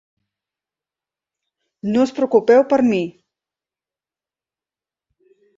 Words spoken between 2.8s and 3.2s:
mi.